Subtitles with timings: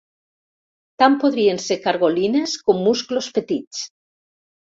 [1.01, 3.83] Tant podrien ser cargolines com musclos petits.